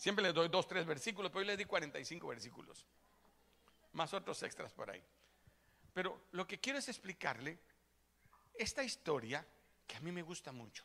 [0.00, 2.86] Siempre les doy dos, tres versículos, pero hoy les di 45 versículos.
[3.92, 5.04] Más otros extras por ahí.
[5.92, 7.58] Pero lo que quiero es explicarle
[8.54, 9.46] esta historia
[9.86, 10.84] que a mí me gusta mucho.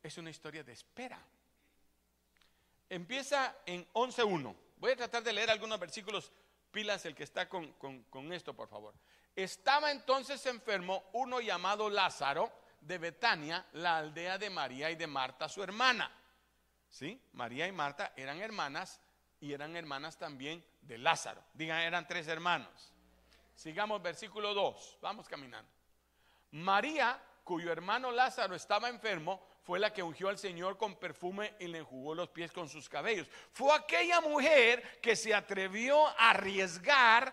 [0.00, 1.20] Es una historia de espera.
[2.88, 4.54] Empieza en 11.1.
[4.76, 6.30] Voy a tratar de leer algunos versículos.
[6.70, 8.94] Pilas el que está con, con esto, por favor.
[9.34, 12.52] Estaba entonces enfermo uno llamado Lázaro
[12.82, 16.21] de Betania, la aldea de María y de Marta, su hermana.
[16.92, 17.18] ¿Sí?
[17.32, 19.00] María y Marta eran hermanas
[19.40, 21.42] y eran hermanas también de Lázaro.
[21.54, 22.92] Digan, eran tres hermanos.
[23.54, 24.98] Sigamos versículo 2.
[25.00, 25.70] Vamos caminando.
[26.50, 31.66] María, cuyo hermano Lázaro estaba enfermo, fue la que ungió al Señor con perfume y
[31.66, 33.26] le enjugó los pies con sus cabellos.
[33.52, 37.32] Fue aquella mujer que se atrevió a arriesgar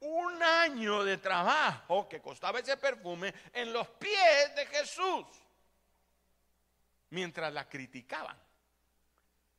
[0.00, 5.24] un año de trabajo que costaba ese perfume en los pies de Jesús,
[7.10, 8.36] mientras la criticaban,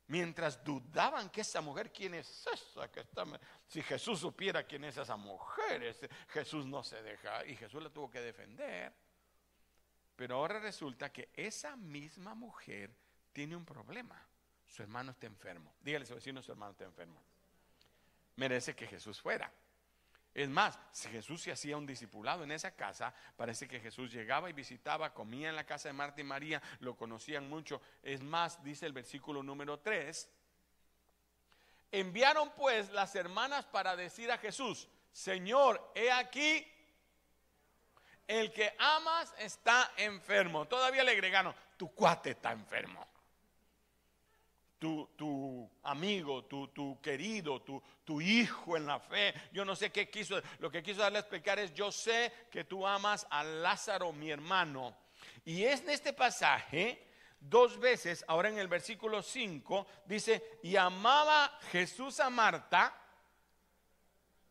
[0.09, 3.25] mientras dudaban que esa mujer, ¿quién es esa que está?
[3.67, 5.95] Si Jesús supiera quién es esa mujer,
[6.29, 8.91] Jesús no se deja y Jesús la tuvo que defender.
[10.15, 12.91] Pero ahora resulta que esa misma mujer
[13.31, 14.21] tiene un problema.
[14.65, 15.75] Su hermano está enfermo.
[15.79, 17.21] Dígale a su vecino, su hermano está enfermo.
[18.35, 19.51] Merece que Jesús fuera.
[20.33, 24.49] Es más, si Jesús se hacía un discipulado en esa casa, parece que Jesús llegaba
[24.49, 27.81] y visitaba, comía en la casa de Marta y María, lo conocían mucho.
[28.03, 30.29] Es más, dice el versículo número 3,
[31.91, 36.65] enviaron pues las hermanas para decir a Jesús, Señor, he aquí,
[38.27, 40.67] el que amas está enfermo.
[40.67, 43.09] Todavía le agregaron, tu cuate está enfermo
[44.79, 45.09] tu,
[45.83, 49.33] amigo, tu, tu querido, tu, tu, hijo en la fe.
[49.51, 52.63] Yo no sé qué quiso, lo que quiso darle a explicar es, yo sé que
[52.63, 54.95] tú amas a Lázaro, mi hermano.
[55.45, 57.07] Y es en este pasaje,
[57.39, 62.95] dos veces, ahora en el versículo 5, dice, y amaba Jesús a Marta,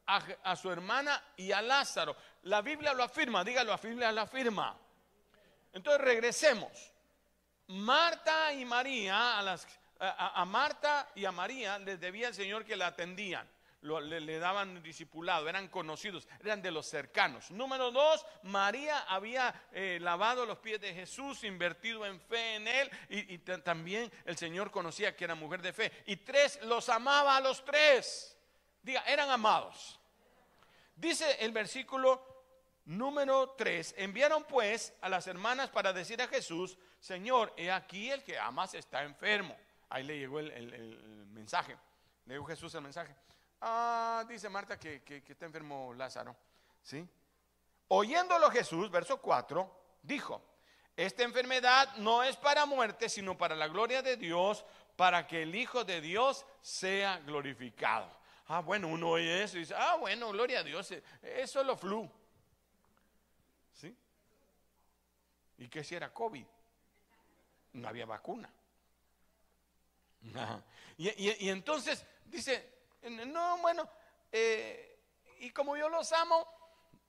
[0.06, 2.16] a, a, su hermana y a Lázaro.
[2.44, 4.78] La Biblia lo afirma, dígalo, la Biblia lo afirma.
[5.72, 6.92] Entonces regresemos.
[7.68, 9.66] Marta y María, a las
[10.00, 13.48] a, Marta y a María les debía el Señor que la atendían.
[13.82, 17.50] le, daban discipulado, eran conocidos, eran de los cercanos.
[17.50, 22.90] Número dos, María había eh, lavado los pies de Jesús, invertido en fe en él,
[23.08, 25.92] y, también el Señor conocía que era mujer de fe.
[26.06, 28.36] Y tres, los amaba a los tres.
[28.82, 29.98] Diga, eran amados.
[30.94, 32.26] Dice el versículo
[32.84, 38.24] número tres, enviaron pues a las hermanas para decir a Jesús, Señor, he aquí el
[38.24, 39.56] que amas está enfermo.
[39.90, 41.76] Ahí le llegó el, mensaje.
[42.26, 43.14] Le llegó Jesús el mensaje.
[43.60, 46.36] Ah, dice Marta que, está enfermo Lázaro.
[46.82, 47.06] ¿Sí?
[47.88, 50.42] Oyéndolo Jesús, verso 4, dijo,
[50.96, 54.64] esta enfermedad no es para muerte, sino para la gloria de Dios,
[54.96, 58.10] para que el Hijo de Dios sea glorificado.
[58.48, 62.10] Ah, bueno, uno oye eso y dice, ah, bueno, gloria a Dios, es solo flu.
[63.72, 63.96] ¿Sí?
[65.58, 66.46] ¿Y qué si era COVID?
[67.74, 68.50] No había vacuna.
[70.96, 73.88] Y, entonces dice, no, bueno,
[74.32, 74.98] eh,
[75.38, 76.46] y como yo los amo,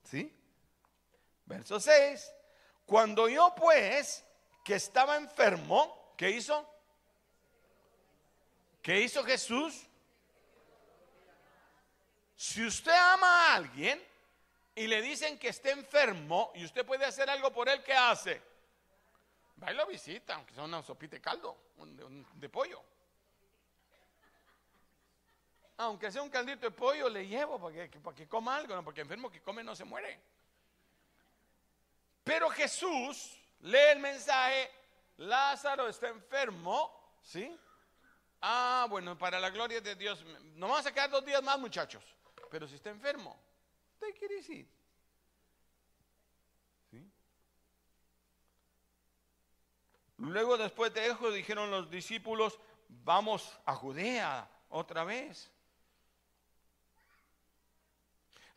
[0.04, 0.36] ¿sí?
[1.46, 2.32] Verso 6,
[2.86, 4.24] cuando yo pues,
[4.64, 6.68] que estaba enfermo, ¿qué hizo?
[8.82, 9.88] ¿Qué hizo Jesús?
[12.36, 14.02] Si usted ama a alguien
[14.76, 18.42] y le dicen que esté enfermo y usted puede hacer algo por él, ¿qué hace?
[19.62, 21.58] Va y lo visita, aunque sea una sopita de caldo,
[22.36, 22.82] de pollo
[25.80, 28.84] aunque sea un caldito de pollo, le llevo para que, coma algo, ¿no?
[28.84, 30.20] porque enfermo que come no se muere.
[32.22, 34.70] Pero Jesús lee el mensaje,
[35.18, 37.58] Lázaro está enfermo, ¿sí?
[38.42, 40.22] Ah, bueno, para la gloria de Dios,
[40.56, 42.04] no vamos a quedar dos días más, muchachos,
[42.52, 43.40] pero si está enfermo,
[44.02, 44.68] it easy.
[46.92, 47.10] ¿Sí?
[50.18, 55.50] Luego, después de eso, dijeron los discípulos, vamos a Judea otra vez.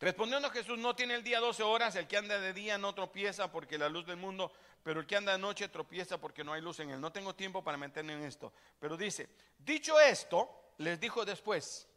[0.03, 3.49] Respondiendo Jesús, no tiene el día 12 horas, el que anda de día no tropieza
[3.49, 4.51] porque la luz del mundo,
[4.83, 6.99] pero el que anda de noche tropieza porque no hay luz en él.
[6.99, 8.51] No tengo tiempo para meterme en esto,
[8.81, 9.29] pero dice,
[9.59, 11.87] dicho esto, les dijo después,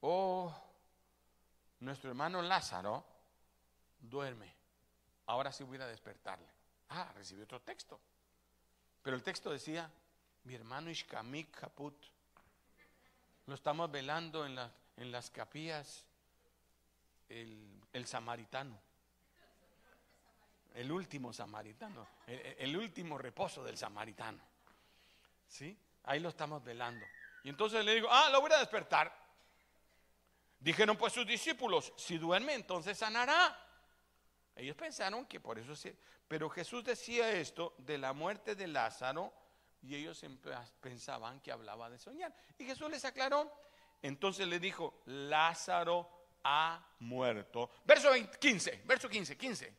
[0.00, 0.50] oh,
[1.80, 3.04] nuestro hermano Lázaro
[3.98, 4.50] duerme,
[5.26, 6.48] ahora sí voy a despertarle.
[6.88, 8.00] Ah, recibió otro texto,
[9.02, 9.90] pero el texto decía,
[10.44, 12.02] mi hermano Ishkamik Kaput,
[13.44, 16.04] lo estamos velando en la en las capillas
[17.28, 18.78] el, samaritano.
[20.74, 24.40] El último samaritano, el, último reposo del samaritano.
[25.48, 25.76] ¿Sí?
[26.04, 27.04] Ahí lo estamos velando.
[27.42, 29.12] Y entonces le digo, ah, lo voy a despertar.
[30.60, 33.56] Dijeron pues sus discípulos, si duerme entonces sanará.
[34.54, 35.96] Ellos pensaron que por eso sí.
[36.26, 39.32] Pero Jesús decía esto de la muerte de Lázaro
[39.82, 40.24] y ellos
[40.80, 42.34] pensaban que hablaba de soñar.
[42.58, 43.67] Y Jesús les aclaró.
[44.02, 46.08] Entonces le dijo, Lázaro
[46.44, 47.70] ha muerto.
[47.84, 48.10] Verso
[48.40, 49.74] 15, verso 15, 15.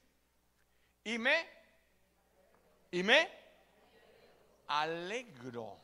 [1.06, 1.48] Y me,
[2.92, 3.30] y me
[4.68, 5.77] alegro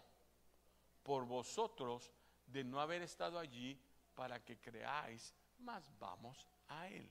[1.04, 2.12] por vosotros
[2.46, 3.80] de no haber estado allí
[4.14, 7.10] para que creáis, más vamos a él.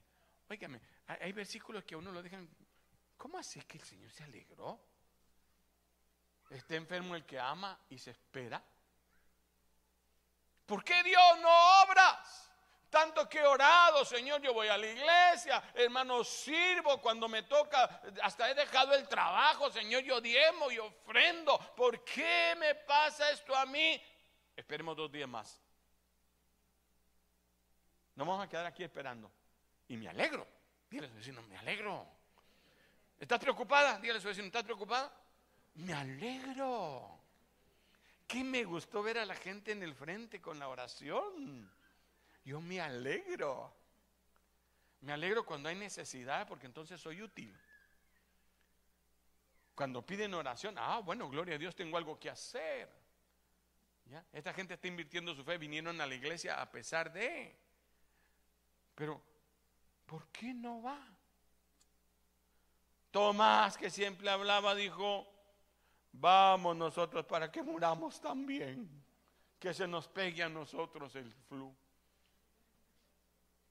[0.49, 2.49] Óigame, hay versículos que a uno lo dejan,
[3.17, 4.81] ¿cómo así que el Señor se alegró?
[6.51, 8.63] ¿Está enfermo el que ama y se espera?
[10.67, 12.53] ¿Por qué Dios no obras?
[12.89, 18.03] Tanto que he orado, Señor, yo voy a la iglesia, hermano, sirvo cuando me toca,
[18.23, 21.59] hasta he dejado el trabajo, Señor, yo diemo y ofrendo.
[21.75, 24.01] ¿Por qué me pasa esto a mí?
[24.55, 25.61] Esperemos dos días más.
[28.15, 29.29] No vamos a quedar aquí esperando.
[29.89, 30.47] Y me alegro.
[30.89, 32.07] Dígale a su vecino, me alegro.
[33.19, 33.99] ¿Estás preocupada?
[33.99, 35.13] Dígale a su vecino, ¿estás preocupada?
[35.75, 37.24] Me alegro.
[38.27, 41.71] ¿Qué me gustó ver a la gente en el frente con la oración?
[42.45, 43.75] Yo me alegro.
[45.01, 47.55] Me alegro cuando hay necesidad porque entonces soy útil.
[49.75, 52.89] Cuando piden oración, ah, bueno, gloria a Dios, tengo algo que hacer.
[54.33, 57.57] Esta gente está invirtiendo su fe, vinieron a la iglesia a pesar de.
[58.95, 59.21] Pero,
[60.07, 61.01] ¿por qué no va?
[63.11, 65.27] Tomás, que siempre hablaba, dijo,
[66.15, 68.89] vamos nosotros para que muramos también,
[69.59, 71.75] que se nos pegue a nosotros el flu.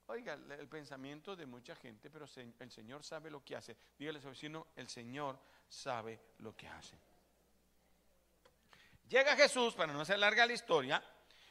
[0.06, 3.76] Oiga, el pensamiento de mucha gente, pero el Señor sabe lo que hace.
[3.98, 6.98] Dígale a su vecino, el Señor sabe lo que hace.
[9.08, 11.02] Llega Jesús, para no hacer larga la historia,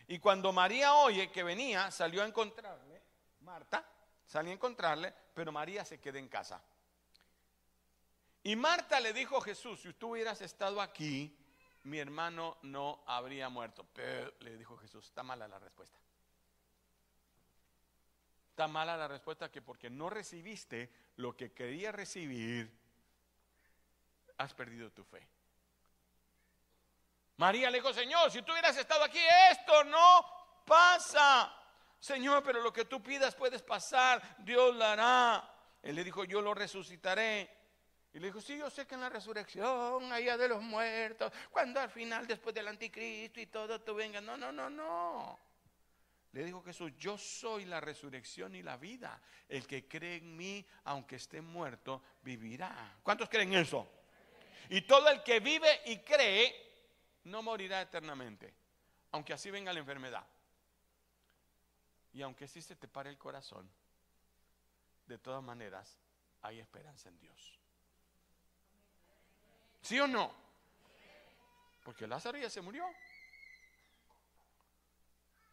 [0.07, 3.01] y cuando María oye que venía, salió a encontrarle,
[3.41, 3.83] Marta
[4.25, 6.61] salió a encontrarle, pero María se queda en casa.
[8.43, 11.33] Y Marta le dijo a Jesús, si tú hubieras estado aquí,
[11.83, 13.85] mi hermano no habría muerto.
[13.93, 15.97] Pero le dijo Jesús, está mala la respuesta.
[18.49, 22.71] Está mala la respuesta que porque no recibiste lo que querías recibir,
[24.37, 25.25] has perdido tu fe.
[27.37, 29.19] María le dijo, Señor, si tú hubieras estado aquí,
[29.51, 30.25] esto no
[30.65, 31.51] pasa.
[31.99, 35.49] Señor, pero lo que tú pidas puedes pasar, Dios lo hará.
[35.81, 37.62] Él le dijo, yo lo resucitaré.
[38.13, 41.79] Y le dijo, sí, yo sé que en la resurrección, allá de los muertos, cuando
[41.79, 44.21] al final, después del anticristo y todo, tú vengas.
[44.21, 45.39] No, no, no, no.
[46.33, 49.19] Le dijo Jesús, yo soy la resurrección y la vida.
[49.49, 52.97] El que cree en mí, aunque esté muerto, vivirá.
[53.01, 53.87] ¿Cuántos creen eso?
[54.69, 56.53] Y todo el que vive y cree,
[57.25, 58.53] no morirá eternamente,
[59.11, 60.25] aunque así venga la enfermedad.
[62.13, 63.69] Y aunque así se te pare el corazón,
[65.07, 65.97] de todas maneras,
[66.41, 67.62] hay esperanza en Dios.
[69.83, 70.33] ¿Sí o no?
[71.83, 72.85] Porque Lázaro ya se murió.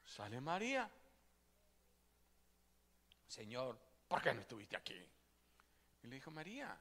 [0.06, 0.88] Sale María.
[3.26, 3.76] Señor,
[4.08, 5.04] ¿por qué no estuviste aquí?
[6.02, 6.76] Y le dijo, María,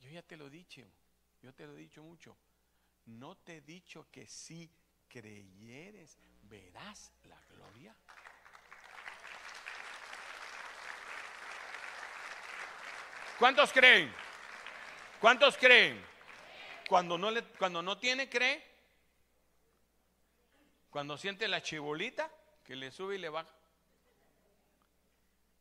[0.00, 0.82] yo ya te lo he dicho,
[1.42, 2.36] yo te lo he dicho mucho.
[3.06, 4.70] ¿No te he dicho que si
[5.08, 7.94] creyeres verás la gloria?
[13.38, 14.12] ¿Cuántos creen?
[15.20, 16.17] ¿Cuántos creen?
[16.88, 18.64] Cuando no, le, cuando no tiene, cree.
[20.90, 22.30] Cuando siente la chibolita,
[22.64, 23.54] que le sube y le baja.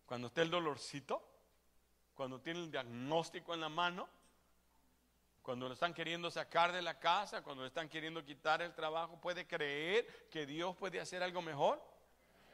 [0.05, 1.21] Cuando está el dolorcito,
[2.15, 4.07] cuando tiene el diagnóstico en la mano,
[5.43, 9.19] cuando lo están queriendo sacar de la casa, cuando le están queriendo quitar el trabajo,
[9.19, 11.81] puede creer que Dios puede hacer algo mejor.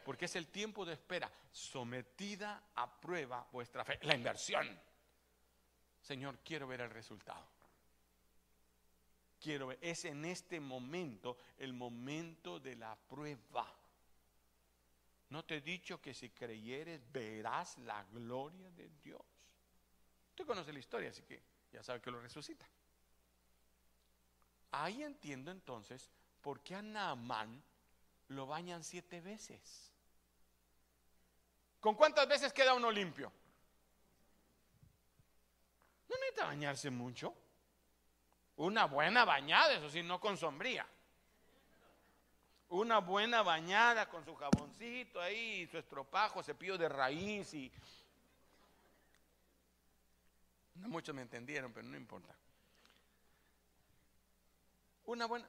[0.04, 4.68] Porque es el tiempo de espera, sometida a prueba vuestra fe, la inversión.
[6.02, 7.53] Señor, quiero ver el resultado.
[9.44, 13.70] Quiero ver, es en este momento el momento de la prueba.
[15.32, 19.22] ¿No te he dicho que si creyeres verás la gloria de Dios?
[20.30, 22.66] Usted conoce la historia, así que ya sabe que lo resucita.
[24.72, 26.10] Ahí entiendo entonces
[26.42, 27.62] por qué a Naamán
[28.30, 29.92] lo bañan siete veces.
[31.82, 33.30] ¿Con cuántas veces queda uno limpio?
[36.08, 37.43] No necesita bañarse mucho.
[38.56, 40.86] Una buena bañada, eso sí, no con sombría
[42.74, 47.72] una buena bañada con su jaboncito ahí, su estropajo, cepillo de raíz y...
[50.76, 52.36] No muchos me entendieron, pero no importa.
[55.06, 55.48] Una buena...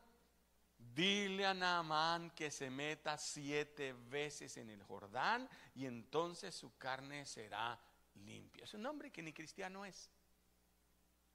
[0.77, 7.25] Dile a Naamán que se meta siete veces en el Jordán y entonces su carne
[7.25, 7.81] será
[8.17, 8.65] limpia.
[8.65, 10.11] Es un hombre que ni cristiano es.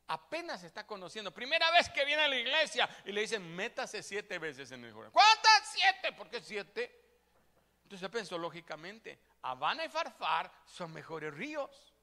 [0.09, 1.31] Apenas está conociendo.
[1.31, 4.91] Primera vez que viene a la iglesia y le dicen, métase siete veces en el
[4.91, 5.11] Jordán.
[5.11, 5.71] ¿Cuántas?
[5.71, 6.13] Siete.
[6.13, 6.99] ¿Por qué siete?
[7.83, 11.93] Entonces pensó lógicamente, Habana y Farfar son mejores ríos.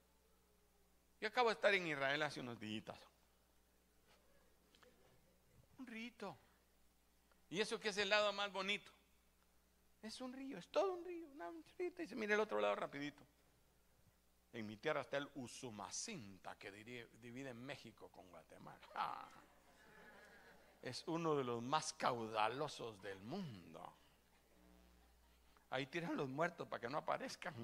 [1.21, 2.97] Yo acabo de estar en Israel hace unos días.
[5.79, 6.39] Un rito.
[7.51, 8.93] ¿Y eso que es el lado más bonito?
[10.03, 11.27] Es un río, es todo un río.
[11.27, 11.93] un río.
[11.99, 13.27] Y se mira el otro lado rapidito.
[14.57, 19.29] En mi tierra está el Usumacinta que divide México con Guatemala.
[20.81, 23.93] Es uno de los más caudalosos del mundo.
[25.69, 27.55] Ahí tiran los muertos para que no aparezcan.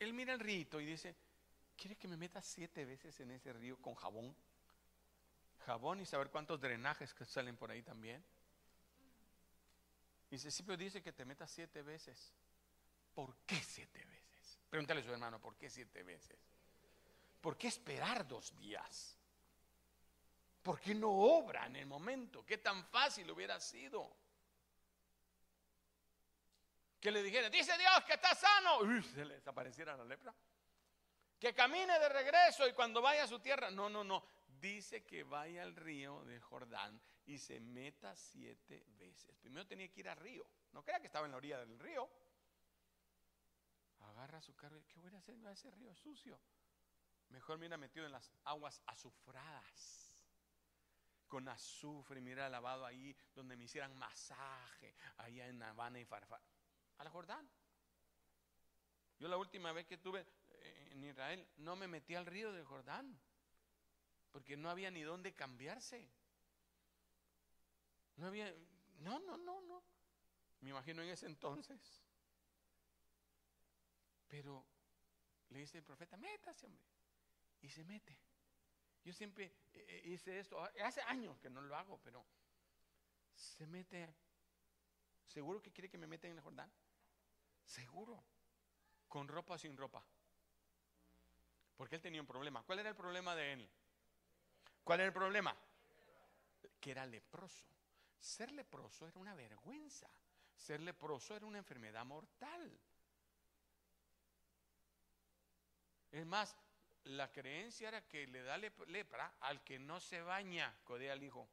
[0.00, 1.14] Él mira el rito y dice,
[1.76, 4.34] ¿quiere que me meta siete veces en ese río con jabón?
[5.64, 8.24] Jabón y saber cuántos drenajes que salen por ahí también.
[10.64, 12.32] Pero dice que te metas siete veces.
[13.14, 14.58] ¿Por qué siete veces?
[14.68, 16.38] Pregúntale a su hermano, ¿por qué siete veces?
[17.40, 19.16] ¿Por qué esperar dos días?
[20.62, 22.44] ¿Por qué no obra en el momento?
[22.44, 24.16] ¿Qué tan fácil hubiera sido?
[27.00, 28.78] Que le dijera, dice Dios que está sano.
[28.80, 30.34] Uy, se le desapareciera la lepra.
[31.38, 33.70] Que camine de regreso y cuando vaya a su tierra.
[33.70, 34.24] No, no, no.
[34.60, 39.36] Dice que vaya al río de Jordán y se meta siete veces.
[39.38, 40.46] Primero tenía que ir al río.
[40.72, 42.08] No crea que estaba en la orilla del río.
[44.00, 44.82] Agarra su carro.
[44.88, 46.40] ¿Qué voy a hacer a ese río sucio?
[47.28, 50.06] Mejor mira metido en las aguas azufradas
[51.26, 56.40] con azufre, mira lavado ahí donde me hicieran masaje, allá en Habana y Farfar,
[56.98, 57.48] a la Jordán.
[59.18, 62.64] Yo la última vez que estuve eh, en Israel no me metí al río del
[62.64, 63.18] Jordán,
[64.36, 66.10] porque no había ni dónde cambiarse.
[68.16, 68.54] No había,
[68.98, 69.82] no, no, no, no.
[70.60, 72.04] Me imagino en ese entonces.
[74.28, 74.62] Pero
[75.48, 76.84] le dice el profeta, métase, hombre.
[77.62, 78.14] Y se mete.
[79.02, 82.22] Yo siempre eh, eh, hice esto, hace años que no lo hago, pero
[83.32, 84.14] se mete,
[85.28, 86.70] ¿seguro que quiere que me meta en el Jordán?
[87.64, 88.22] Seguro,
[89.08, 90.04] con ropa o sin ropa.
[91.78, 92.62] Porque él tenía un problema.
[92.64, 93.70] ¿Cuál era el problema de él?
[94.86, 95.52] ¿Cuál era el problema?
[96.80, 97.66] Que era leproso.
[98.20, 100.08] Ser leproso era una vergüenza.
[100.54, 102.80] Ser leproso era una enfermedad mortal.
[106.12, 106.56] Es más,
[107.02, 111.48] la creencia era que le da lepra al que no se baña, codea al hijo.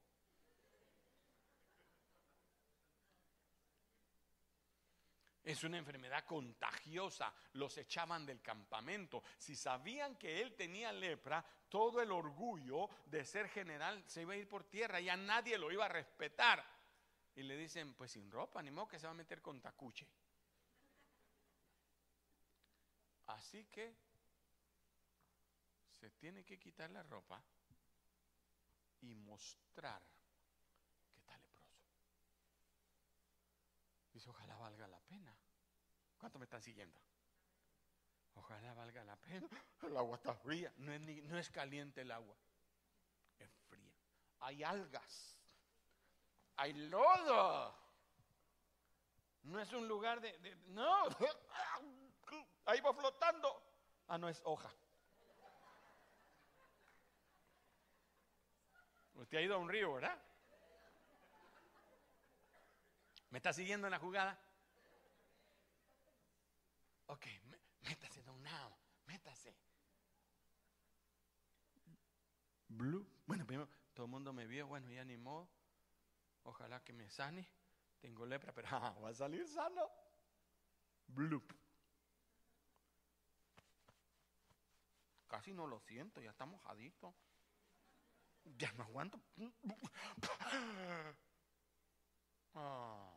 [5.43, 7.33] Es una enfermedad contagiosa.
[7.53, 9.23] Los echaban del campamento.
[9.37, 14.37] Si sabían que él tenía lepra, todo el orgullo de ser general se iba a
[14.37, 15.01] ir por tierra.
[15.01, 16.63] Ya nadie lo iba a respetar.
[17.35, 20.07] Y le dicen, pues sin ropa, ni modo que se va a meter con tacuche.
[23.27, 23.93] Así que
[25.91, 27.41] se tiene que quitar la ropa
[29.01, 30.01] y mostrar
[31.11, 31.83] que está leproso.
[34.13, 35.35] Dice, ojalá valga la pena.
[36.17, 36.97] ¿Cuánto me están siguiendo?
[38.35, 39.49] Ojalá valga la pena.
[39.81, 40.71] El agua está fría.
[40.77, 42.35] No es, no es caliente el agua.
[43.39, 43.93] Es fría.
[44.39, 45.37] Hay algas.
[46.55, 47.75] Hay lodo.
[49.43, 51.05] No es un lugar de, de no.
[52.65, 53.61] Ahí va flotando.
[54.07, 54.71] Ah, no es hoja.
[59.15, 60.17] Usted ha ido a un río, ¿verdad?
[63.33, 64.39] ¿Me está siguiendo en la jugada?
[67.07, 67.25] Ok,
[67.81, 69.57] métase, don Nao, métase.
[72.67, 73.03] Blue.
[73.25, 75.49] Bueno, primero, todo el mundo me vio, bueno, ya animó.
[76.43, 77.49] Ojalá que me sane.
[77.99, 79.89] Tengo lepra, pero ah, va a salir sano.
[81.07, 81.51] Bloop.
[85.25, 87.15] Casi no lo siento, ya está mojadito.
[88.43, 89.19] Ya no aguanto.
[92.55, 93.12] Ah,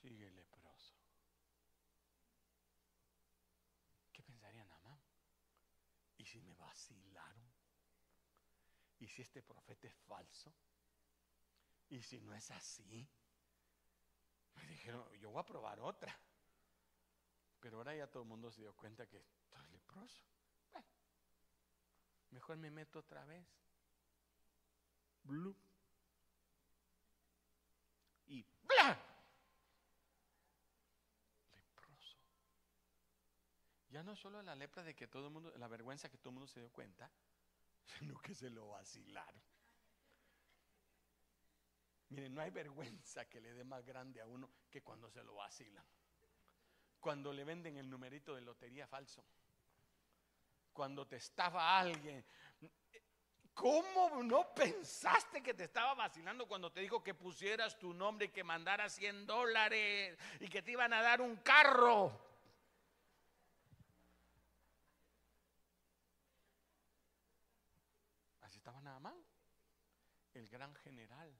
[0.00, 0.94] sigue leproso.
[4.12, 5.00] ¿Qué pensaría Namán?
[6.16, 7.50] ¿Y si me vacilaron?
[8.98, 10.52] ¿Y si este profeta es falso?
[11.88, 13.08] ¿Y si no es así?
[14.54, 16.16] Me dijeron, yo voy a probar otra.
[17.60, 20.22] Pero ahora ya todo el mundo se dio cuenta que estoy leproso.
[22.30, 23.46] Mejor me meto otra vez.
[25.24, 25.56] Blue.
[28.26, 28.46] Y.
[31.52, 32.16] Leproso.
[33.90, 36.34] Ya no solo la lepra de que todo el mundo, la vergüenza que todo el
[36.34, 37.10] mundo se dio cuenta,
[37.98, 39.42] sino que se lo vacilaron.
[42.10, 45.34] Miren, no hay vergüenza que le dé más grande a uno que cuando se lo
[45.34, 45.84] vacilan.
[46.98, 49.24] Cuando le venden el numerito de lotería falso.
[50.72, 52.24] Cuando te estafa alguien.
[53.54, 58.30] ¿Cómo no pensaste que te estaba vacilando cuando te dijo que pusieras tu nombre y
[58.30, 62.29] que mandaras 100 dólares y que te iban a dar un carro?
[68.60, 69.16] Estaba nada mal.
[70.34, 71.34] El gran general,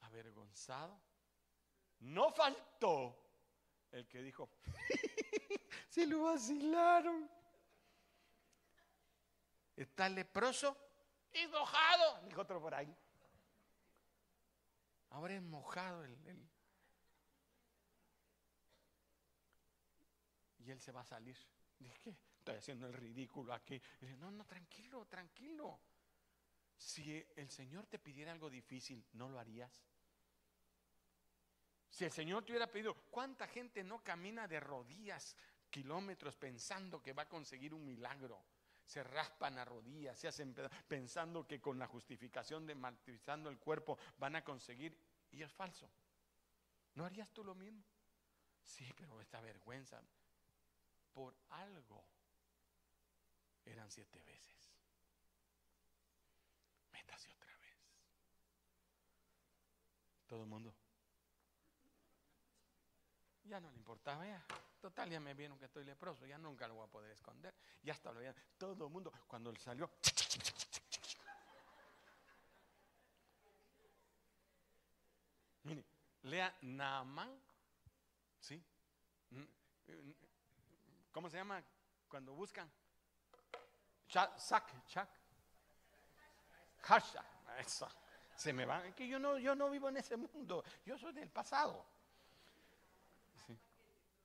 [0.00, 1.00] avergonzado,
[2.00, 3.16] no faltó
[3.92, 4.50] el que dijo,
[5.88, 7.30] se lo vacilaron.
[9.76, 10.76] Está leproso
[11.32, 12.92] y mojado, dijo otro por ahí.
[15.10, 16.48] Ahora es mojado el,
[20.58, 21.38] Y él se va a salir.
[21.78, 22.27] Dije, ¿qué?
[22.48, 23.78] Estoy haciendo el ridículo aquí.
[24.20, 25.78] no, no, tranquilo, tranquilo.
[26.78, 29.84] Si el Señor te pidiera algo difícil, ¿no lo harías?
[31.90, 35.36] Si el Señor te hubiera pedido, ¿cuánta gente no camina de rodillas
[35.68, 38.42] kilómetros pensando que va a conseguir un milagro?
[38.82, 40.54] Se raspan a rodillas, se hacen
[40.86, 44.98] pensando que con la justificación de martirizando el cuerpo van a conseguir,
[45.32, 45.90] y es falso.
[46.94, 47.84] ¿No harías tú lo mismo?
[48.62, 50.00] Sí, pero esta vergüenza,
[51.12, 52.06] por algo,
[53.70, 54.70] eran siete veces.
[56.92, 57.76] Métase otra vez.
[60.26, 60.74] Todo el mundo.
[63.44, 64.44] Ya no le importaba, ya.
[64.80, 67.54] Total, ya me vieron que estoy leproso, ya nunca lo voy a poder esconder.
[67.82, 68.20] Ya está lo
[68.56, 69.90] Todo el mundo, cuando él salió.
[75.64, 75.84] Mire,
[76.22, 77.40] lea Naaman,
[78.38, 78.62] ¿sí?
[81.10, 81.62] ¿Cómo se llama
[82.08, 82.70] cuando buscan?
[84.08, 84.36] Chak,
[84.86, 85.08] chak.
[86.82, 87.24] Hashtag.
[88.34, 88.86] Se me va.
[88.86, 90.64] Es que yo no, yo no vivo en ese mundo.
[90.84, 91.84] Yo soy del pasado.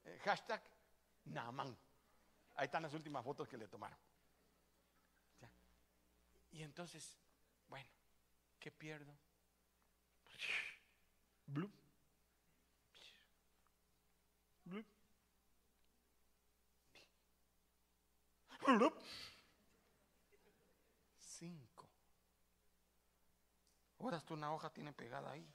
[0.05, 0.61] Eh, hashtag
[1.25, 1.77] Naaman.
[2.55, 3.97] Ahí están las últimas fotos que le tomaron.
[6.51, 7.17] Y entonces,
[7.67, 7.89] bueno,
[8.59, 9.11] ¿qué pierdo?
[11.47, 11.71] Blue.
[14.65, 14.85] Blue.
[18.65, 18.93] Cinco.
[24.03, 25.49] Ahora hasta una hoja tiene pegada ahí.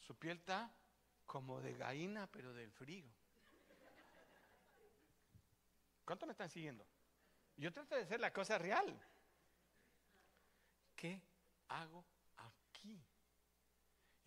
[0.00, 0.72] Su piel está
[1.26, 3.04] como de gallina, pero del frío.
[6.06, 6.86] ¿Cuánto me están siguiendo?
[7.58, 8.98] Yo trato de hacer la cosa real.
[10.96, 11.20] ¿Qué
[11.68, 12.02] hago?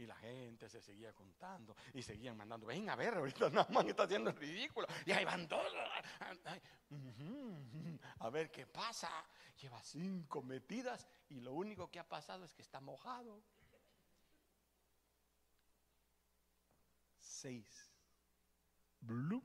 [0.02, 3.86] Y la gente se seguía contando y seguían mandando, ven a ver, ahorita nada más
[3.86, 4.88] está haciendo el ridículo.
[5.06, 5.72] Y ahí van todos.
[8.18, 9.12] A ver qué pasa.
[9.62, 13.44] Lleva cinco metidas y lo único que ha pasado es que está mojado.
[17.20, 17.94] seis.
[19.02, 19.44] Blue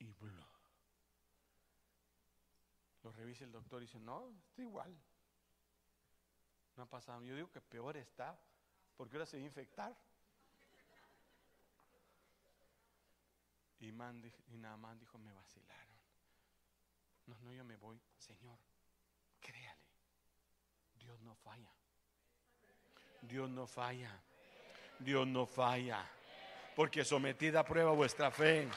[0.00, 0.44] y blue.
[3.04, 5.00] Lo revisa el doctor y dice, no, está igual.
[6.76, 7.22] No ha pasado.
[7.24, 8.38] Yo digo que peor está,
[8.96, 9.96] porque ahora se va a infectar.
[13.80, 15.94] Y, man, y dijo, me vacilaron.
[17.26, 18.00] No, no, yo me voy.
[18.18, 18.58] Señor,
[19.40, 19.82] créale.
[20.98, 21.70] Dios no falla.
[23.22, 24.22] Dios no falla.
[24.98, 26.10] Dios no falla.
[26.74, 28.68] Porque sometida a prueba vuestra fe.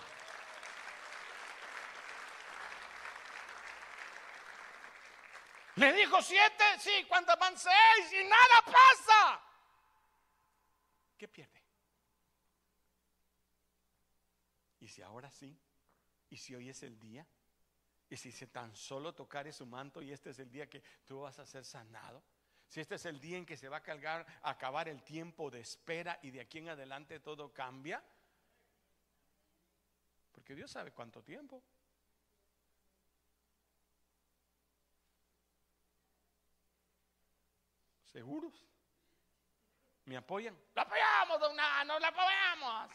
[5.77, 7.55] Le dijo siete, sí, ¿cuántas van?
[7.55, 9.41] Seis y nada pasa.
[11.15, 11.63] ¿Qué pierde?
[14.79, 15.55] ¿Y si ahora sí?
[16.29, 17.27] ¿Y si hoy es el día?
[18.09, 21.21] ¿Y si se tan solo tocare su manto y este es el día que tú
[21.21, 22.23] vas a ser sanado?
[22.67, 25.59] Si este es el día en que se va a cargar, acabar el tiempo de
[25.59, 28.03] espera y de aquí en adelante todo cambia.
[30.31, 31.63] Porque Dios sabe cuánto tiempo.
[38.11, 38.53] ¿Seguros?
[40.05, 40.57] ¿Me apoyan?
[40.73, 41.99] ¡Lo apoyamos, don Nano!
[41.99, 42.91] ¡Lo apoyamos!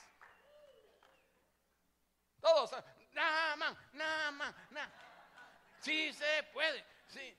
[2.41, 2.73] Todos,
[3.13, 4.93] nada más, nada más, nada.
[5.81, 7.37] Sí se puede, sí.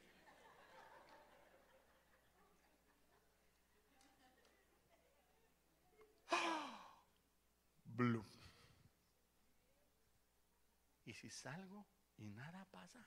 [7.85, 8.25] Blue.
[11.05, 11.85] ¿Y si salgo
[12.17, 13.05] y nada pasa?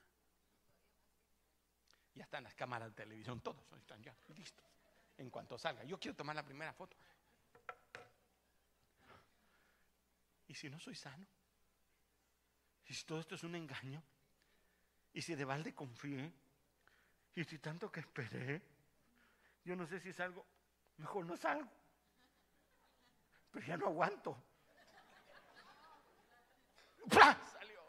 [2.16, 4.64] Ya están las cámaras de televisión, todos están ya listos.
[5.18, 6.96] En cuanto salga, yo quiero tomar la primera foto.
[10.48, 11.26] ¿Y si no soy sano?
[12.86, 14.02] ¿Y si todo esto es un engaño?
[15.12, 16.32] ¿Y si de balde confié?
[17.34, 18.62] ¿Y si tanto que esperé?
[19.64, 20.46] Yo no sé si salgo,
[20.96, 21.70] mejor no salgo.
[23.50, 24.42] Pero ya no aguanto.
[27.10, 27.80] Salió.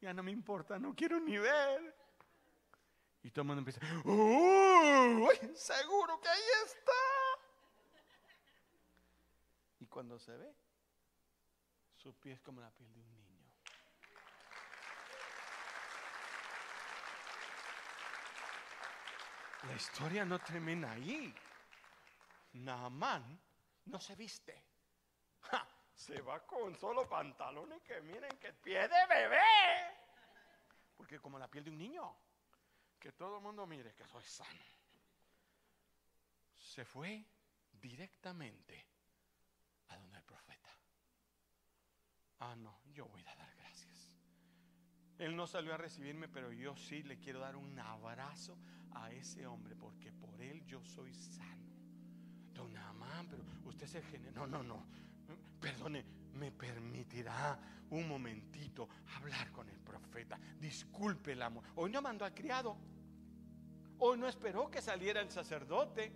[0.00, 1.97] Ya no me importa, no quiero ni ver.
[3.22, 5.56] Y todo el mundo empieza, ¡Uy!
[5.56, 6.92] Seguro que ahí está.
[9.80, 10.54] Y cuando se ve,
[11.96, 13.28] su pie es como la piel de un niño.
[19.64, 21.34] La historia no termina ahí.
[22.52, 23.40] Naamán
[23.86, 24.64] no se viste.
[25.94, 29.42] se va con solo pantalones que miren que pie de bebé.
[30.96, 32.16] Porque como la piel de un niño,
[32.98, 34.64] que todo el mundo mire que soy sano.
[36.54, 37.24] Se fue
[37.72, 38.86] directamente
[39.88, 40.70] a donde el profeta.
[42.40, 44.12] Ah, no, yo voy a dar gracias.
[45.18, 48.56] Él no salió a recibirme, pero yo sí le quiero dar un abrazo
[48.92, 51.68] a ese hombre porque por él yo soy sano.
[52.52, 54.32] Don Amán, pero usted se genera.
[54.32, 54.86] No, no, no.
[55.60, 56.04] Perdone,
[56.38, 57.58] me permitirá
[57.90, 60.38] un momentito hablar con el profeta.
[60.58, 61.64] Disculpe el amor.
[61.76, 62.76] Hoy no mandó al criado.
[63.98, 66.12] Hoy no esperó que saliera el sacerdote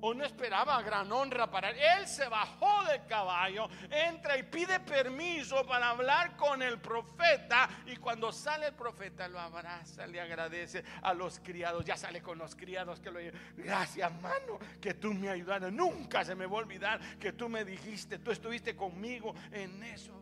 [0.00, 1.76] o no esperaba gran honra para él.
[1.98, 7.68] Él se bajó del caballo, entra y pide permiso para hablar con el profeta.
[7.86, 11.84] Y cuando sale el profeta lo abraza, le agradece a los criados.
[11.84, 13.18] Ya sale con los criados que lo
[13.56, 15.70] Gracias, mano, que tú me ayudaste.
[15.70, 20.12] Nunca se me va a olvidar que tú me dijiste, tú estuviste conmigo en eso.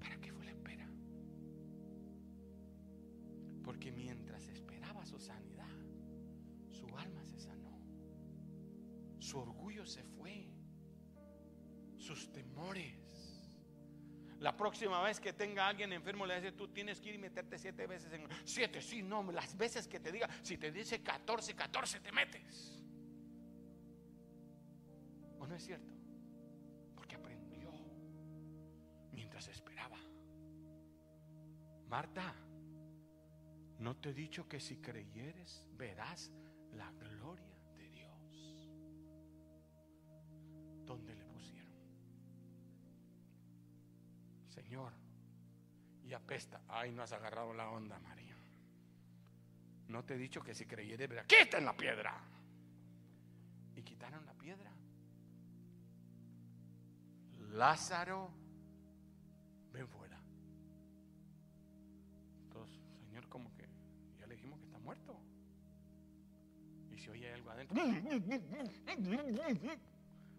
[0.00, 0.86] ¿Para qué fue la espera?
[3.64, 4.21] Porque mientras
[12.32, 13.02] Temores.
[14.40, 17.58] La próxima vez que tenga alguien enfermo le dice, tú tienes que ir y meterte
[17.58, 18.26] siete veces en...
[18.44, 22.82] Siete, sí, no, las veces que te diga, si te dice 14, 14 te metes.
[25.38, 25.94] ¿O no es cierto?
[26.96, 27.72] Porque aprendió
[29.12, 29.98] mientras esperaba.
[31.86, 32.34] Marta,
[33.78, 36.32] ¿no te he dicho que si creyeres verás
[36.72, 37.51] la gloria
[44.72, 44.92] Señor,
[46.02, 46.62] y apesta.
[46.66, 48.34] Ay, no has agarrado la onda, María.
[49.88, 52.18] No te he dicho que si creyeres, quiten la piedra.
[53.76, 54.72] Y quitaron la piedra.
[57.50, 58.30] Lázaro,
[59.74, 60.18] ven fuera.
[62.44, 63.68] Entonces, Señor, como que
[64.18, 65.20] ya le dijimos que está muerto.
[66.90, 67.76] Y si oye algo adentro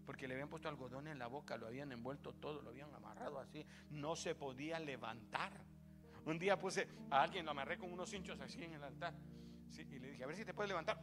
[0.04, 3.38] porque le habían puesto algodón en la boca, lo habían envuelto todo, lo habían amarrado
[3.38, 5.52] así, no se podía levantar.
[6.26, 9.14] Un día puse a alguien, lo amarré con unos hinchos así en el altar,
[9.76, 11.00] y le dije, a ver si te puedes levantar.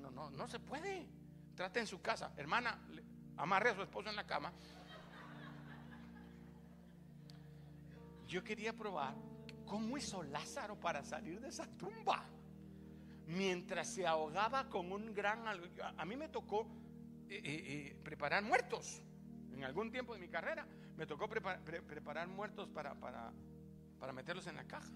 [0.00, 1.06] No, no, no se puede.
[1.54, 2.78] Trate en su casa, hermana,
[3.36, 4.52] amarre a su esposo en la cama.
[8.26, 9.14] Yo quería probar
[9.66, 12.26] cómo hizo Lázaro para salir de esa tumba
[13.26, 15.44] mientras se ahogaba con un gran...
[15.96, 16.66] A mí me tocó
[18.02, 19.02] preparar muertos.
[19.52, 20.66] En algún tiempo de mi carrera
[20.96, 23.32] me tocó preparar muertos para, para,
[23.98, 24.92] para, meterlos en la caja.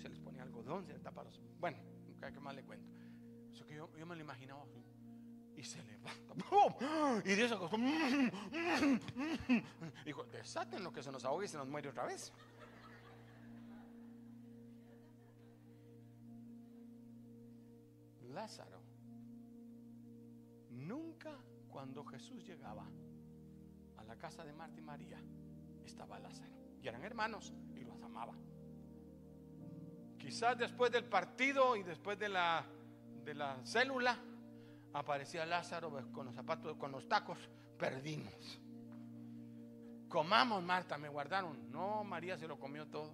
[0.00, 1.40] Se les ponía algodón, se les tapaba los...
[1.58, 1.78] Bueno,
[2.20, 2.88] ¿qué más le cuento?
[3.52, 4.64] Eso que yo, yo me lo imaginaba.
[5.56, 6.34] Y se levanta.
[7.24, 7.70] Y de eso
[10.04, 12.32] Dijo, desaten lo que se nos ahogue y se nos muere otra vez.
[18.34, 18.82] Lázaro
[20.70, 21.34] nunca
[21.76, 22.86] cuando Jesús llegaba
[23.98, 25.22] a la casa de Marta y María,
[25.84, 26.54] estaba Lázaro.
[26.80, 28.32] Y eran hermanos y los amaba.
[30.18, 32.64] Quizás después del partido y después de la,
[33.22, 34.18] de la célula,
[34.94, 37.38] aparecía Lázaro pues, con los zapatos, con los tacos,
[37.78, 38.58] perdimos.
[40.08, 41.70] Comamos, Marta, me guardaron.
[41.70, 43.12] No, María se lo comió todo.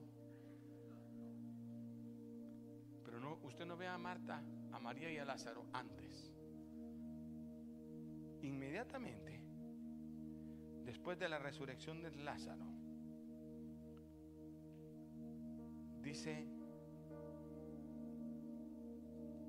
[3.05, 6.32] Pero no, usted no ve a Marta, a María y a Lázaro antes
[8.43, 9.41] inmediatamente
[10.85, 12.67] después de la resurrección de Lázaro,
[16.03, 16.47] dice,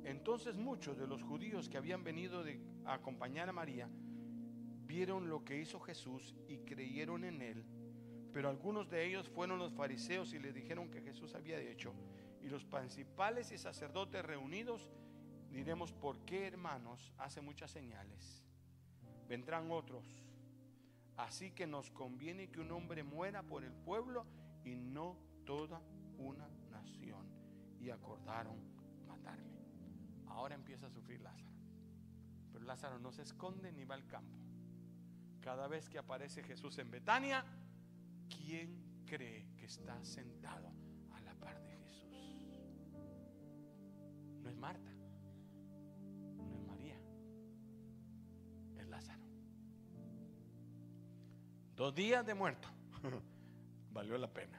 [0.04, 2.44] entonces muchos de los judíos que habían venido
[2.86, 3.90] a acompañar a María
[4.86, 7.66] vieron lo que hizo Jesús y creyeron en él,
[8.32, 11.94] pero algunos de ellos fueron los fariseos y le dijeron que Jesús había hecho
[12.44, 14.92] y los principales y sacerdotes reunidos,
[15.50, 18.43] diremos, ¿por qué hermanos hace muchas señales?
[19.28, 20.06] Vendrán otros.
[21.18, 24.26] Así que nos conviene que un hombre muera por el pueblo
[24.64, 25.82] y no toda
[26.18, 27.28] una nación.
[27.80, 28.58] Y acordaron
[29.08, 29.60] matarle.
[30.28, 31.52] Ahora empieza a sufrir Lázaro.
[32.52, 34.44] Pero Lázaro no se esconde ni va al campo.
[35.42, 37.46] Cada vez que aparece Jesús en Betania,
[38.30, 40.72] ¿quién cree que está sentado
[41.12, 42.48] a la par de Jesús?
[44.42, 44.93] No es Marta,
[51.84, 52.70] Dos días de muerto,
[53.92, 54.58] valió la pena.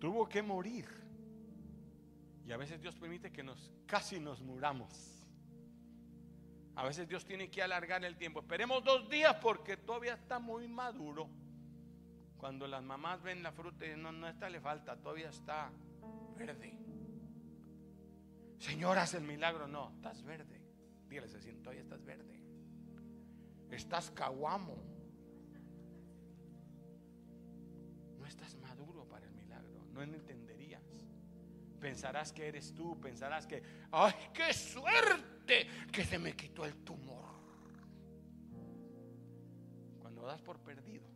[0.00, 0.88] Tuvo que morir.
[2.44, 5.24] Y a veces Dios permite que nos casi nos muramos.
[6.74, 8.40] A veces Dios tiene que alargar el tiempo.
[8.40, 11.28] Esperemos dos días porque todavía está muy maduro.
[12.38, 15.70] Cuando las mamás ven la fruta y no, no esta le falta, todavía está
[16.36, 16.76] verde.
[18.58, 19.68] Señor, haz el milagro.
[19.68, 20.60] No, estás verde.
[21.08, 22.36] Dígale, se siente, todavía estás verde.
[23.70, 24.76] Estás caguamo.
[28.18, 29.84] No estás maduro para el milagro.
[29.92, 30.82] No entenderías.
[31.80, 37.24] Pensarás que eres tú, pensarás que, ay, qué suerte que se me quitó el tumor.
[40.00, 41.06] Cuando das por perdido,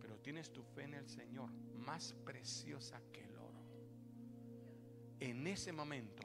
[0.00, 3.60] pero tienes tu fe en el Señor, más preciosa que el oro.
[5.18, 6.22] En ese momento,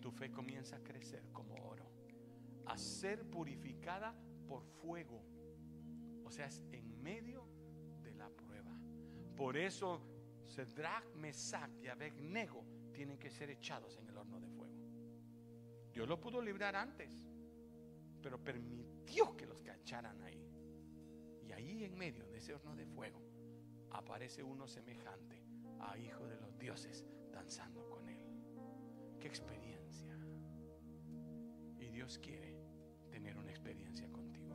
[0.00, 1.65] tu fe comienza a crecer como
[2.66, 4.14] a ser purificada
[4.46, 5.22] por fuego.
[6.24, 7.46] O sea, es en medio
[8.02, 8.78] de la prueba.
[9.36, 10.00] Por eso
[10.48, 14.74] Cedrac, Mesac y Abednego tienen que ser echados en el horno de fuego.
[15.92, 17.10] Dios lo pudo librar antes,
[18.22, 20.42] pero permitió que los cacharan ahí.
[21.42, 23.22] Y ahí en medio de ese horno de fuego
[23.90, 25.42] aparece uno semejante
[25.80, 28.24] a hijo de los dioses danzando con él.
[29.20, 30.16] Qué experiencia.
[31.78, 32.55] Y Dios quiere
[33.66, 34.54] experiencia contigo.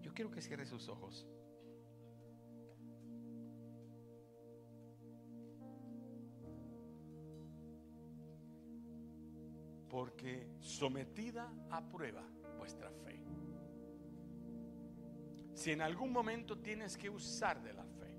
[0.00, 1.26] Yo quiero que cierre sus ojos.
[9.88, 13.20] porque sometida a prueba vuestra fe.
[15.52, 18.16] Si en algún momento tienes que usar de la fe,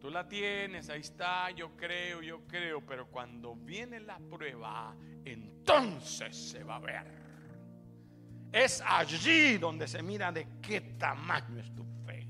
[0.00, 4.96] tú la tienes, ahí está, yo creo, yo creo, pero cuando viene la prueba,
[5.26, 7.25] entonces se va a ver.
[8.56, 12.26] Es allí donde se mira de qué tamaño es tu fe.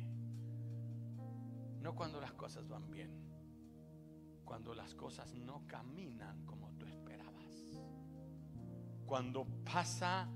[1.81, 3.11] No cuando las cosas van bien,
[4.45, 6.67] cuando las cosas no caminan como
[9.07, 10.29] cuando pasa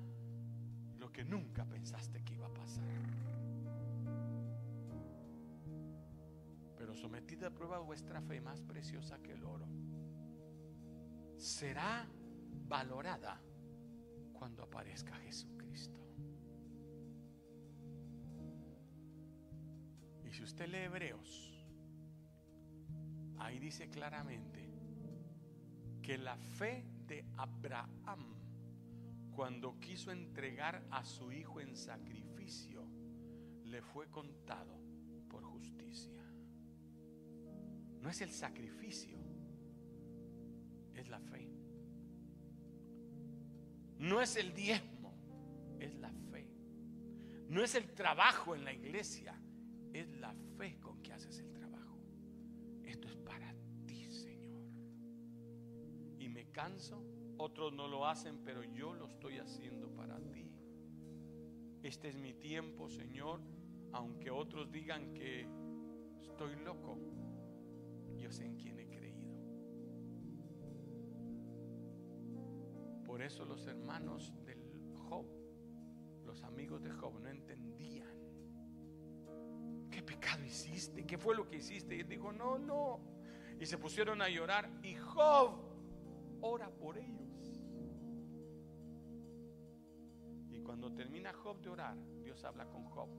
[0.98, 2.85] lo que nunca pensaste que iba a pasar.
[6.79, 9.66] Pero sometida a prueba vuestra fe más preciosa que el oro
[11.37, 12.07] será
[12.68, 13.40] valorada
[14.40, 16.00] cuando aparezca Jesucristo.
[20.24, 21.66] Y si usted lee Hebreos,
[23.38, 24.66] ahí dice claramente
[26.00, 28.40] que la fe de Abraham
[29.31, 32.83] cuando quiso entregar a su hijo en sacrificio,
[33.64, 34.81] le fue contado
[35.29, 36.22] por justicia.
[38.00, 39.18] No es el sacrificio,
[40.94, 41.49] es la fe.
[44.00, 45.14] No es el diezmo,
[45.78, 46.48] es la fe.
[47.48, 49.38] No es el trabajo en la iglesia,
[49.92, 51.98] es la fe con que haces el trabajo.
[52.82, 53.54] Esto es para
[53.86, 54.62] ti, Señor.
[56.18, 57.04] Y me canso
[57.36, 60.50] otros no lo hacen, pero yo lo estoy haciendo para ti.
[61.82, 63.40] Este es mi tiempo, Señor,
[63.92, 65.46] aunque otros digan que
[66.20, 66.98] estoy loco.
[68.18, 68.99] Yo sé en quién he creído.
[73.20, 75.26] Por eso los hermanos del Job,
[76.24, 78.09] los amigos de Job, no entendían.
[79.90, 81.04] ¿Qué pecado hiciste?
[81.04, 81.96] ¿Qué fue lo que hiciste?
[81.96, 82.98] Y él dijo, no, no.
[83.61, 84.70] Y se pusieron a llorar.
[84.83, 85.50] Y Job
[86.40, 87.61] ora por ellos.
[90.64, 93.11] Cuando termina Job de orar, Dios habla con Job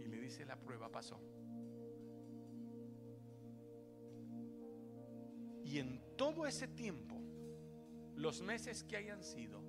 [0.00, 1.20] y le dice la prueba pasó.
[5.64, 7.25] Y en todo ese tiempo,
[8.16, 9.62] los meses que hayan sido,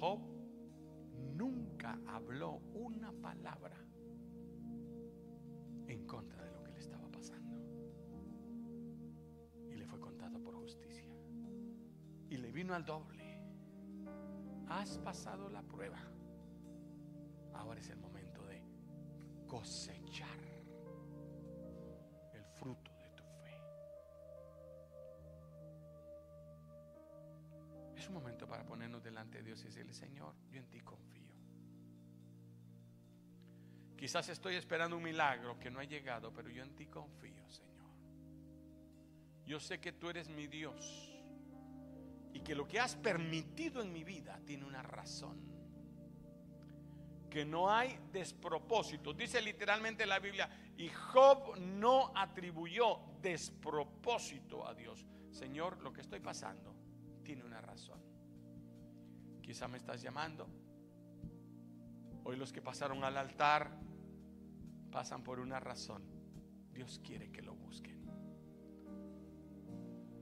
[0.00, 0.20] Job
[1.34, 3.76] nunca habló una palabra
[5.86, 7.58] en contra de lo que le estaba pasando.
[9.70, 11.08] Y le fue contado por justicia.
[12.30, 13.40] Y le vino al doble.
[14.68, 16.00] Has pasado la prueba.
[17.54, 18.62] Ahora es el momento de
[19.46, 20.47] cosechar
[28.08, 31.28] un momento para ponernos delante de Dios y decirle, Señor, yo en ti confío.
[33.96, 37.90] Quizás estoy esperando un milagro que no ha llegado, pero yo en ti confío, Señor.
[39.44, 41.12] Yo sé que tú eres mi Dios
[42.32, 45.38] y que lo que has permitido en mi vida tiene una razón.
[47.28, 49.12] Que no hay despropósito.
[49.12, 55.04] Dice literalmente la Biblia, y Job no atribuyó despropósito a Dios.
[55.30, 56.77] Señor, lo que estoy pasando
[57.28, 58.00] tiene una razón.
[59.42, 60.48] Quizá me estás llamando.
[62.24, 63.70] Hoy los que pasaron al altar
[64.90, 66.02] pasan por una razón.
[66.72, 68.02] Dios quiere que lo busquen.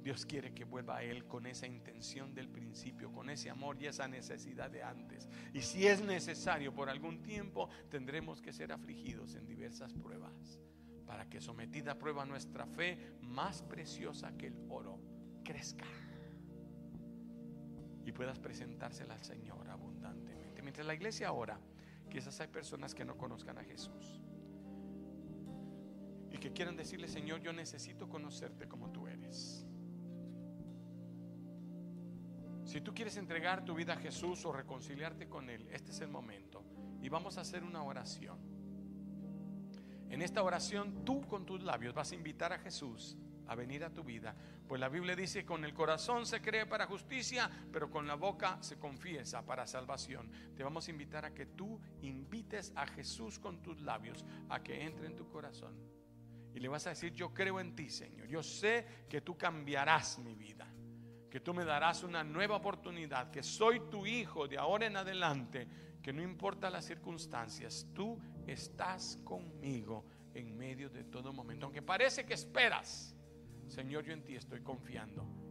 [0.03, 3.87] Dios quiere que vuelva a Él con esa intención del principio, con ese amor y
[3.87, 5.29] esa necesidad de antes.
[5.55, 10.61] Y si es necesario por algún tiempo, tendremos que ser afligidos en diversas pruebas,
[11.07, 14.99] para que sometida a prueba nuestra fe, más preciosa que el oro,
[15.45, 15.87] crezca
[18.17, 20.63] puedas presentársela al Señor abundantemente.
[20.63, 21.61] Mientras la iglesia ora,
[22.11, 24.23] quizás hay personas que no conozcan a Jesús
[26.31, 29.67] y que quieran decirle, Señor, yo necesito conocerte como tú eres.
[32.65, 36.09] Si tú quieres entregar tu vida a Jesús o reconciliarte con Él, este es el
[36.09, 36.65] momento.
[37.03, 38.39] Y vamos a hacer una oración.
[40.09, 43.91] En esta oración tú con tus labios vas a invitar a Jesús a venir a
[43.91, 44.35] tu vida.
[44.67, 48.59] Pues la Biblia dice, con el corazón se cree para justicia, pero con la boca
[48.63, 50.31] se confiesa para salvación.
[50.57, 54.85] Te vamos a invitar a que tú invites a Jesús con tus labios a que
[54.85, 55.75] entre en tu corazón.
[56.55, 58.27] Y le vas a decir, yo creo en ti, Señor.
[58.29, 60.73] Yo sé que tú cambiarás mi vida
[61.37, 65.69] que tú me darás una nueva oportunidad, que soy tu hijo de ahora en adelante,
[66.03, 71.67] que no importa las circunstancias, tú estás conmigo en medio de todo momento.
[71.67, 73.16] Aunque parece que esperas,
[73.69, 75.46] Señor, yo en ti estoy confiando